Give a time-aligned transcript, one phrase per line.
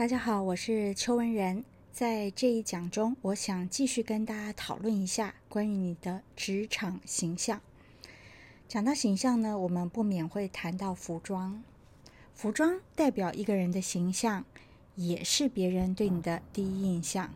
[0.00, 1.62] 大家好，我是邱文仁。
[1.92, 7.60] 在这一讲中，我想继续跟大家讨论一下关于你的职场形象。
[8.66, 11.62] 讲到形象呢，我们不免会谈到服装。
[12.32, 14.46] 服装代表一个人的形象，
[14.94, 17.34] 也是别人对你的第一印象。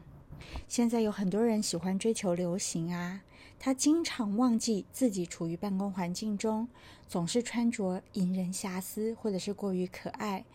[0.66, 3.20] 现在有很多人喜欢追求流行啊，
[3.58, 6.66] 他经常忘记自己处于办公环境中，
[7.06, 10.46] 总是穿着引人遐思，或者是过于可爱。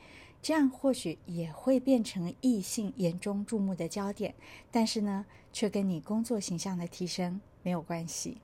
[0.41, 4.33] 这样或许也会变成异性眼中注目的焦点，
[4.71, 8.37] 但是呢，却跟你工作形象的提升没有关系。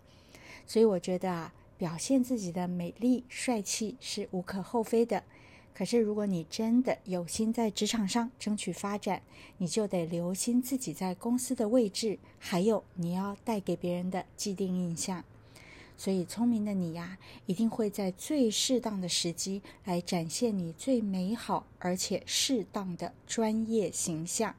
[0.67, 5.23] 所以我觉得啊，表现自己的美丽帅气是无可厚非的。
[5.73, 9.21] 可是如果你真的有心在职场上争取发展，
[9.57, 15.23] 你就得留心自己在公司的位置，还有你要带给别人的既定印象。
[15.97, 24.55] 所以，聪明的你呀，一定会在最适当的时机来展现你最美好而且适当的专业形象。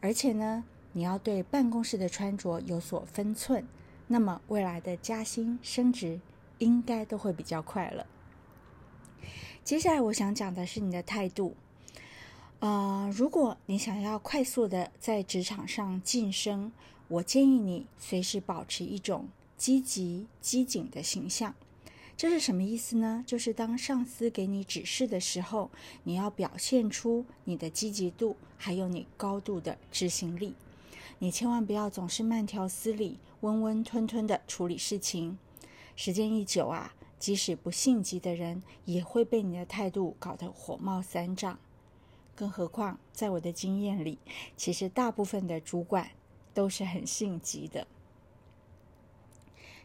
[0.00, 3.66] 而且呢，你要对办公室的穿着有所分寸，
[4.06, 6.20] 那么未来的加薪升职
[6.58, 8.06] 应该都会比较快了。
[9.64, 11.54] 接下来，我想讲的是你的态度。
[12.60, 16.70] 呃，如果你想要快速的在职场上晋升，
[17.08, 19.28] 我建议你随时保持一种。
[19.60, 21.54] 积极机警的形象，
[22.16, 23.22] 这是什么意思呢？
[23.26, 25.70] 就是当上司给你指示的时候，
[26.04, 30.54] 你要表现出你的积极度，还有你高度的执行力。
[31.18, 35.36] 你千万不要总是慢条斯理、温温吞吞的处理事情。
[35.94, 41.58] 时间一久啊，即使不性急的人，也会被你的态度搞得火冒三丈。
[42.34, 44.18] 更何况，在我的经验里，
[44.56, 46.12] 其实大部分的主管
[46.54, 47.86] 都是很性急的。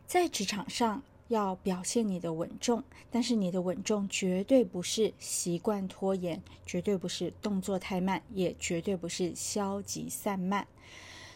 [0.07, 10.67] 在职场上要表现你的稳重，但是你的稳重绝对不是习惯拖延，绝对不是动作太慢，也绝对不是消极散漫。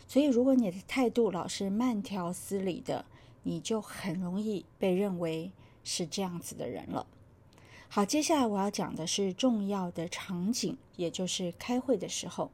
[0.07, 3.06] 所以，如果你的态度老是慢条斯理的，
[3.44, 5.51] 你就很容易被认为
[5.84, 7.07] 是这样子的人了。
[7.88, 12.51] 好，接下来我要讲的是重要的场景，也就是开会的时候。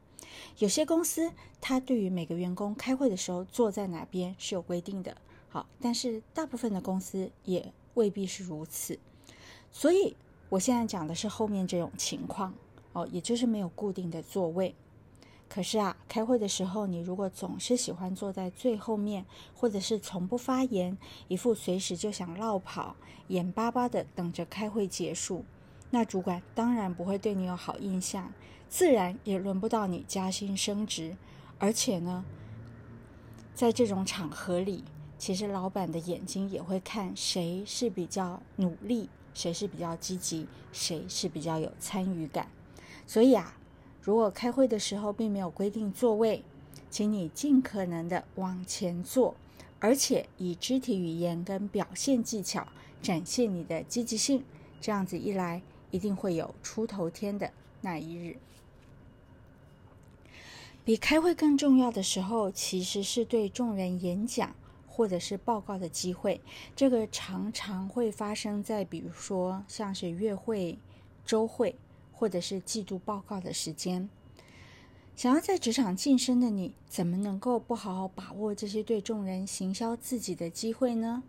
[0.58, 5.16] 有些公司它对于每个员工开会的时候坐在哪边是有规定的。
[5.48, 8.98] 好，但是大部分的公司也未必是如此，
[9.70, 10.16] 所以
[10.48, 12.54] 我现在讲的是后面这种情况
[12.92, 14.74] 哦，也就是没有固定的座位。
[15.48, 19.24] 可是啊，开会的时候，你如果总是喜欢坐在最后面，
[19.54, 20.98] 或者是从不发言，
[21.28, 22.96] 一副随时就想绕跑、
[23.28, 25.44] 眼巴巴的等着开会结束，
[25.90, 28.32] 那主管当然不会对你有好印象，
[28.68, 31.16] 自然也轮不到你加薪升职。
[31.58, 32.24] 而且呢，
[33.54, 34.82] 在这种场合里，
[35.18, 42.48] 其实老板的眼睛也会看谁是比较努力，谁是比较积极，谁是比较有参与感。
[43.06, 43.56] 所以啊，
[44.02, 46.44] 如果开会的时候并没有规定座位，
[46.90, 49.34] 请你尽可能的往前坐，
[49.80, 52.66] 而且以肢体语言跟表现技巧
[53.00, 54.44] 展现你的积极性。
[54.80, 57.50] 这样子一来，一定会有出头天的
[57.80, 58.36] 那一日。
[60.84, 64.54] 比开会更重要的时候，其实是对众人演讲。
[64.96, 66.40] 或者是报告的机会，
[66.74, 70.78] 这个常常会发生在比如说像是月会、
[71.26, 71.76] 周会，
[72.14, 74.08] 或者是季度报告的时间。
[75.14, 81.22] 想要在职场晋升的你，怎么能够不好好把握这些对众人行销自己的机会呢？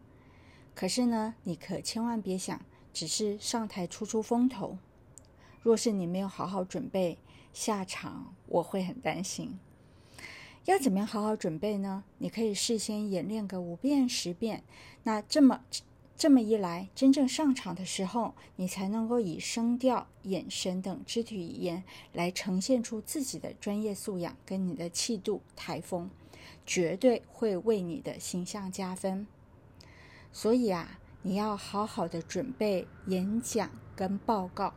[0.73, 2.61] 可是呢，你可千万别想
[2.93, 4.77] 只是上台出出风头。
[5.61, 7.17] 若是你没有好好准备，
[7.51, 9.59] 下场我会很担心。
[10.67, 12.03] 要怎么样好好准备呢？
[12.17, 14.65] 你可以事先演练个五遍十遍，
[15.03, 15.61] 那这么
[16.17, 26.09] 这么一来，真正上场的时候，你才能够以声调、眼神等肢体语言来呈现出自己的专业素养跟你的气度、台风，
[26.65, 29.25] 绝对会为你的形象加分。
[30.33, 34.73] 所以啊，你要好好的准备演讲跟报告，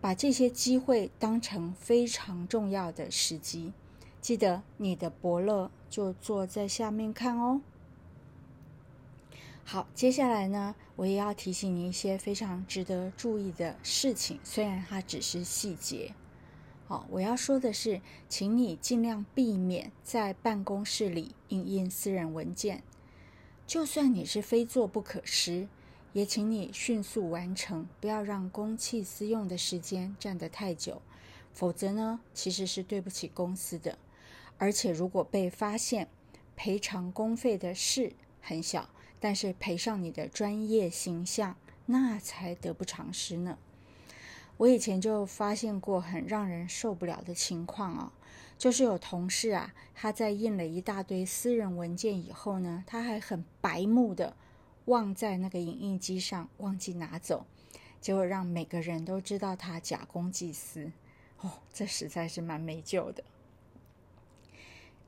[0.00, 3.72] 把这些机会当成非常重要的时机。
[4.20, 7.60] 记得你的伯乐就坐在下面看哦。
[9.64, 16.14] 好，接下来呢，我也要提醒你一些非常值得注意的事情，虽然它只是细节。
[16.86, 18.00] 好，我要说的是，
[18.30, 22.82] 请你尽量避免在办公室里印印私人文件，
[23.66, 25.68] 就算你是非做不可时，
[26.14, 31.02] 也请你迅速完成，不要让公器私用的时间占得太久，
[31.52, 33.98] 否则呢，其实是对不起公司的。
[34.58, 36.08] 而且，如果被发现，
[36.56, 38.88] 赔偿公费的事很小，
[39.20, 41.56] 但是赔上你的专业形象，
[41.86, 43.56] 那才得不偿失呢。
[44.56, 48.12] 我以前就发现过很让人受不了的情况啊，
[48.58, 54.36] 就是有同事啊，他在印了一大堆私人文件以后呢，他还很白目的
[54.86, 57.46] 忘在那个影印机上，忘记拿走，
[58.00, 60.90] 结果让每个人都知道他假公济私。
[61.40, 63.22] 哦，这实在是蛮没救的。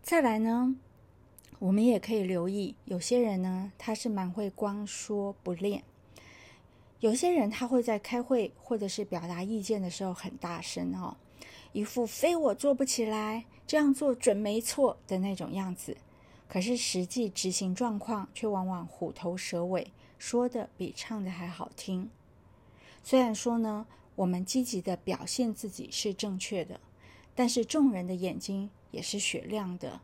[0.03, 0.75] 再来呢，
[1.59, 5.85] 我们也可以留意，有些人呢，他是蛮会光说不练。
[7.01, 11.17] 有些人他会在开会或者是表达意见的时候很大声哦，
[11.73, 15.97] 一副非我做不起来，这样做准没错的那种样子。
[16.49, 22.11] 可是实际执行状况却往往虎头蛇尾，说的比唱的还好听。
[23.05, 23.87] 虽然说呢，
[24.17, 26.81] 我们积极的表现自己是正确的，
[27.35, 30.01] 但是众人的眼睛也是雪亮的。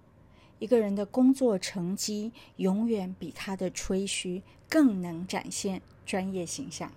[0.59, 5.83] 一个人的工作成绩永远比他的吹嘘更能展现。
[6.06, 6.93] 专业形象。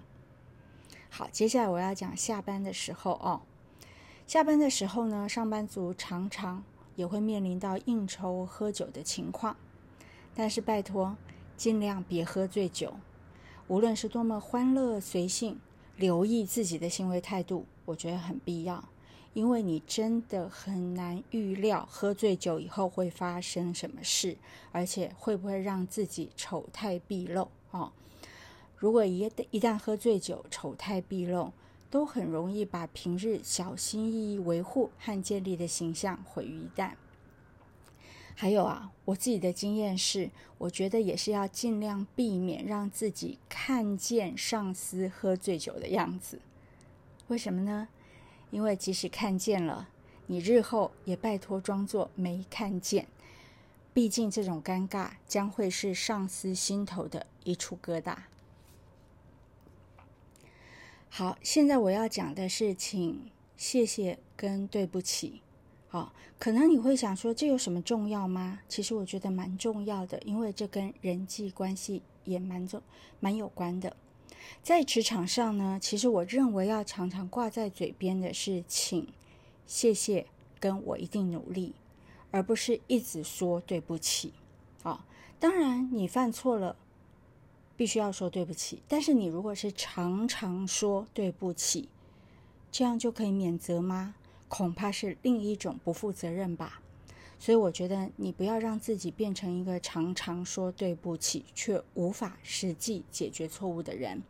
[1.09, 3.41] 好，接下来我要讲下班的时候哦。
[4.27, 6.63] 下班的时候呢，上班族常常
[6.95, 9.57] 也会面临到应酬喝酒的情况，
[10.35, 11.17] 但是拜托，
[11.57, 12.93] 尽量别喝醉酒。
[13.67, 15.59] 无论是多么欢乐随性，
[15.95, 18.87] 留意自己的行为态度，我觉得很必要，
[19.33, 24.37] 因为你真的很难预料喝醉酒以后会发生什么事，
[24.71, 27.91] 而且会不会让自己丑态毕露哦。
[28.75, 31.51] 如果一一旦喝醉酒，丑态毕露，
[31.89, 36.93] 都很容易把平日小心翼翼维护和建立的形象毁于一旦。
[38.35, 46.39] 还有啊，我自己的经验是，我觉得也是要尽量避免让自己看见上司喝醉酒的样子。
[47.27, 47.89] 为什么呢？
[48.51, 49.89] 因为即使看见了，
[50.27, 53.07] 你日后也拜托装作没看见。
[53.93, 58.15] 毕竟这种尴尬将会是上司心头的一处疙瘩。
[61.09, 65.41] 好，现在我要讲的是，请、谢谢跟对不起。
[65.87, 68.59] 好，可能你会想说，这有什么重要吗？
[68.69, 72.81] 其实我觉得蛮重要的，因为这跟人际关系也蛮重、
[73.19, 73.97] 蛮有关的。
[74.61, 79.07] 在职场上呢，其实我认为要常常挂在嘴边的是，请、
[79.65, 80.25] 谢谢
[80.59, 81.73] 跟我一定努力，
[82.31, 84.33] 而不是一直说对不起。
[84.83, 85.05] 啊，
[85.39, 86.75] 当然你犯错了。
[87.77, 91.87] 必须要说对不起，但是你如果是常常说对不起，
[92.69, 94.15] 这样就可以免责吗？
[94.49, 96.81] 恐怕是另一种不负责任吧。
[97.39, 104.21] 所以我觉得你不要让自己变成一个常常说对不起却无法实际解决错误的人。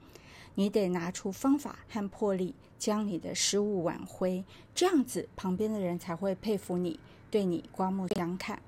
[0.55, 4.43] 你得拿出方法和魄力，将你的失误挽回，
[4.73, 6.99] 这样子旁边的人才会佩服你，
[7.31, 8.61] 对你刮目相看。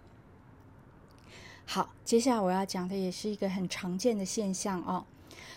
[1.66, 5.06] 好，接下来我要讲的也是一个很常见的现象哦，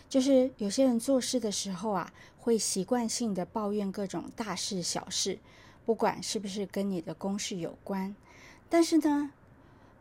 [0.08, 5.38] 就是有些人做事的时候啊，会习惯性的抱怨各种大事小事，
[5.84, 8.14] 不管是不是跟你的公事有关。
[8.68, 9.32] 但是呢，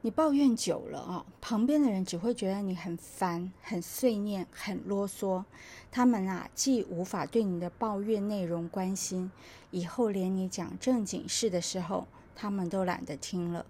[0.06, 5.46] 你抱怨久了啊，旁边的人只会觉得你很烦、很碎念、很啰嗦。
[5.90, 9.32] 他们啊，既无法对你的抱怨内容关心，
[9.72, 12.06] 以后连你讲正经事的时候，
[12.36, 13.66] 他们都懒得听了。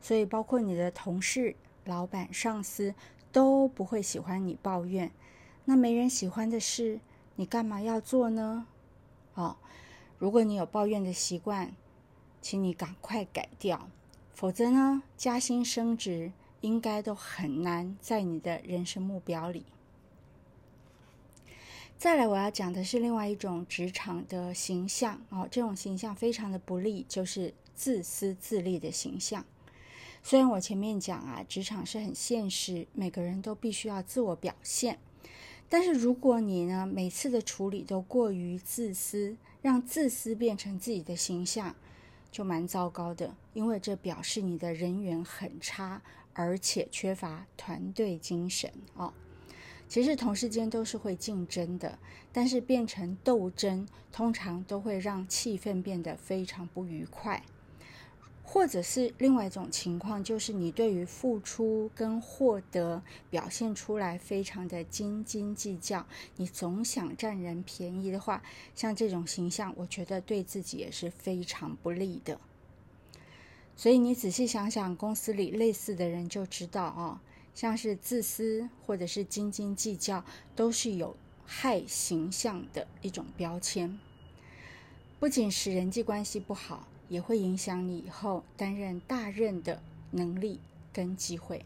[0.00, 1.54] 所以，包括你的同事、
[1.84, 2.92] 老板、上司
[3.30, 5.12] 都不会喜欢你抱怨。
[5.66, 6.98] 那没人喜欢的事，
[7.36, 8.66] 你干嘛要做呢？
[9.34, 9.54] 哦，
[10.18, 11.72] 如果你有抱怨的习惯，
[12.40, 13.88] 请你赶快改掉，
[14.34, 19.64] 否则呢，加薪升职应该都很难在你的人生目标里。
[21.96, 29.44] 再来，我要讲的是另外一种职场的形象哦，这种形象非常的不利，就是自私自利的形象。
[30.24, 34.98] 虽然我前面讲啊，职场是很现实，每个人都必须要自我表现，
[35.68, 41.76] 但是如果你呢每次的处理都过于自私，让自私变成自己的形象，
[42.32, 49.12] 就蛮糟糕的，因为这表示你的人缘很差，而且缺乏团队精神哦。
[49.86, 51.98] 其实同事间都是会竞争的，
[52.32, 57.42] 但是变成斗争，通常都会让气氛变得非常不愉快。
[58.52, 66.06] 或者是另外一种情况，就是你对于付出跟获得表现出来非常的斤斤计较，
[66.36, 68.42] 你总想占人便宜的话，
[68.74, 72.38] 像这种形象，我觉得对自己也是非常不利的。
[73.74, 77.20] 所以你仔细想想，公司里类似的人就知道哦，
[77.54, 80.22] 像是自私或者是斤斤计较，
[80.54, 81.16] 都是有
[81.46, 83.98] 害形象的一种标签，
[85.18, 86.86] 不仅使人际关系不好。
[87.12, 90.58] 也会影响你以后担任大任的能力
[90.94, 91.62] 跟机会。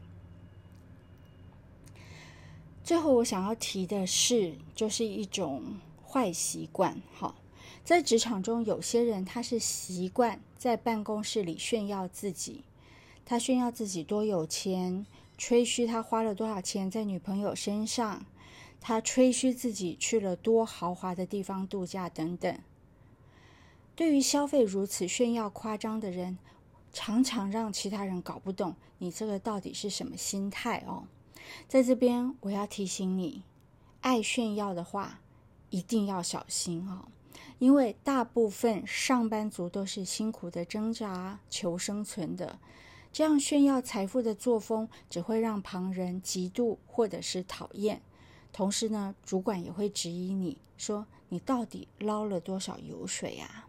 [2.83, 7.01] 最后，我想要提的是，就是一种坏习惯。
[7.17, 7.37] 哈，
[7.85, 12.65] 在职场中，有些人他是习惯在办公室里炫耀自己，
[13.25, 15.07] 他炫耀自己多有钱，
[15.39, 18.27] 吹嘘他花了多少钱在女朋友身上，
[18.81, 22.59] 他吹嘘自己去了多豪华的地方度假等等。
[23.97, 26.37] 对于消费如此炫耀夸张的人，
[26.93, 31.05] 常常让其他人搞不懂你这个到底是什么心态哦。
[31.67, 33.43] 在这边，我要提醒你，
[34.03, 35.21] 爱炫耀的话，
[35.71, 37.09] 一定要小心哦。
[37.59, 42.59] 因为大部分上班族都是辛苦的挣扎求生存的，
[43.11, 48.03] 这样炫耀财富的作风只会让旁人嫉妒或者是讨厌。
[48.53, 53.66] 同时呢，主管也会质疑你说你到底捞了多少油水啊？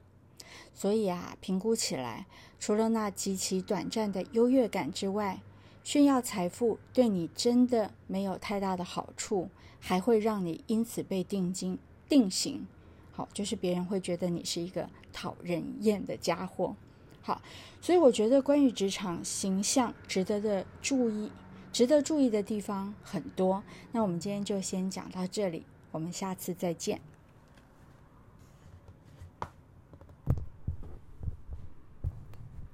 [0.78, 2.28] 所以啊，评估起来，
[2.60, 5.42] 除了那极其短暂的优越感之外，
[5.84, 12.68] 炫耀财富对你真的没有太大的好处，还会让你因此被定金定型。
[13.12, 16.76] 好，就是别人会觉得你是一个讨人厌的家伙。
[17.24, 17.42] 好，
[17.82, 21.32] 所以我觉得关于职场形象值得的注意，
[21.74, 23.64] 值得注意的地方很多。
[23.94, 27.02] 那我们今天就先讲到这里，我们下次再见。